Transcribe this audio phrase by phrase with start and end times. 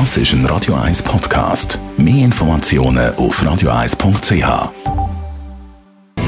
[0.00, 1.78] Das ist ein Radio 1 Podcast.
[1.96, 4.72] Mehr Informationen auf radio1.ch.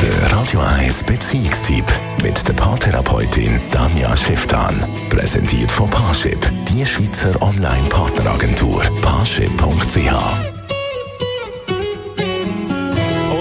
[0.00, 1.84] Der Radio 1 Beziehungstyp
[2.22, 4.86] mit der Paartherapeutin Danja Schifftan.
[5.10, 8.82] Präsentiert von Paarship, die Schweizer Online-Partneragentur.
[9.02, 10.12] Paarship.ch.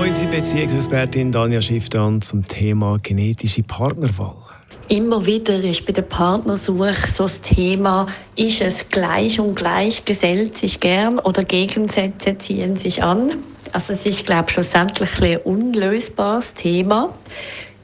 [0.02, 4.45] Unsere Beziehungsexpertin Danja Schifftan zum Thema genetische Partnerwahl.
[4.88, 8.06] Immer wieder ist bei der Partnersuche so das Thema,
[8.36, 13.32] ist es gleich und gleich, gesellt sich gern oder Gegensätze ziehen sich an.
[13.72, 17.12] Also es ist, glaube ich, schlussendlich ein unlösbares Thema.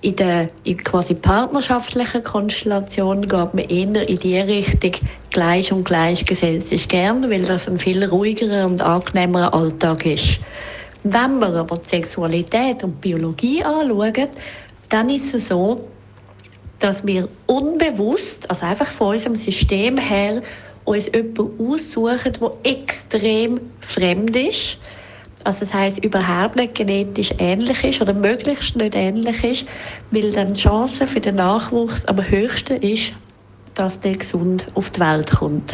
[0.02, 4.92] In der in quasi partnerschaftlichen Konstellation geht man eher in die Richtung,
[5.32, 10.40] gleich und gleich gesellt sich gern, weil das ein viel ruhigerer und angenehmerer Alltag ist.
[11.04, 14.30] Wenn wir aber die Sexualität und Biologie anschauen,
[14.90, 15.88] dann ist es so,
[16.82, 20.42] dass wir unbewusst, also einfach von unserem System her,
[20.84, 24.78] uns jemanden aussuchen, der extrem fremd ist.
[25.44, 29.66] Also das heißt überhaupt nicht genetisch ähnlich ist oder möglichst nicht ähnlich ist,
[30.12, 33.14] weil dann die Chance für den Nachwuchs am höchsten ist,
[33.76, 35.74] dass der gesund auf die Welt kommt.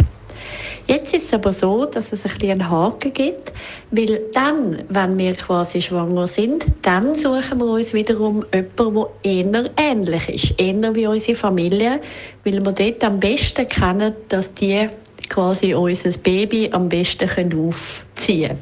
[0.87, 3.51] Jetzt ist es aber so, dass es ein bisschen einen Haken gibt,
[3.91, 9.11] weil dann, wenn wir quasi schwanger sind, dann suchen wir uns wiederum jemanden,
[9.51, 11.99] der eher ähnlich ist, eher wie unsere Familie,
[12.45, 14.87] weil wir dort am besten kennen, dass die
[15.27, 18.61] quasi unser Baby am besten aufziehen können.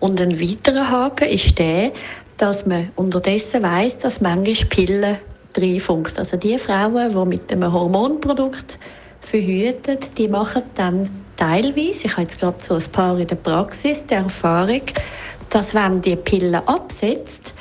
[0.00, 1.92] Und ein weiterer Haken ist der,
[2.38, 5.18] dass man unterdessen weiß, dass manchmal Pillen
[5.56, 6.18] reinfunkt.
[6.18, 8.80] Also die Frauen, die mit einem Hormonprodukt
[9.20, 14.06] verhütet, die machen dann teilweise, ich habe jetzt gerade so ein paar in der Praxis,
[14.06, 14.82] die Erfahrung,
[15.48, 17.52] dass wenn die Pille absetzt,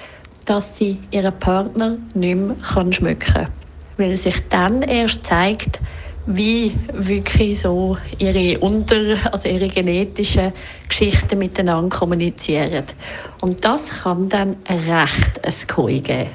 [0.46, 3.48] dass sie ihren Partner nicht mehr kann schmücken kann.
[3.98, 5.80] Weil sich dann erst zeigt,
[6.28, 10.54] wie wirklich so ihre unter, also ihre genetischen
[10.88, 12.84] Geschichten miteinander kommunizieren.
[13.42, 16.30] Und das kann dann recht ein Koi geben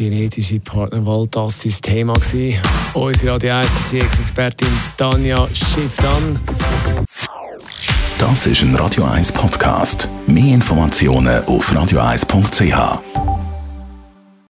[0.00, 2.14] genetische Partnerwahl, das war das Thema.
[2.94, 6.38] Unsere Radio 1 Beziehungsexpertin Tanja Schifftan.
[8.18, 10.08] Das ist ein Radio 1 Podcast.
[10.26, 13.29] Mehr Informationen auf radio1.ch.